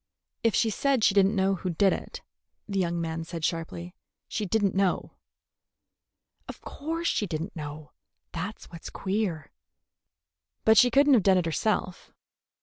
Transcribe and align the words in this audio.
"If 0.41 0.55
she 0.55 0.71
said 0.71 1.03
she 1.03 1.13
did 1.13 1.27
n't 1.27 1.35
know 1.35 1.53
who 1.53 1.69
did 1.69 1.93
it," 1.93 2.23
the 2.67 2.79
young 2.79 2.99
man 2.99 3.23
said 3.23 3.45
sharply, 3.45 3.93
"she 4.27 4.47
did 4.47 4.65
n't 4.65 4.73
know." 4.73 5.11
"Of 6.47 6.59
course 6.61 7.07
she 7.07 7.27
did 7.27 7.43
n't 7.43 7.55
know. 7.55 7.91
That 8.31 8.57
's 8.59 8.65
what's 8.71 8.89
queer." 8.89 9.51
"But 10.65 10.79
she 10.79 10.89
could 10.89 11.07
n't 11.07 11.13
have 11.13 11.21
done 11.21 11.37
it 11.37 11.45
herself." 11.45 12.11